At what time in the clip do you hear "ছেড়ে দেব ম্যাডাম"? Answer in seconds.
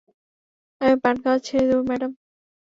1.45-2.11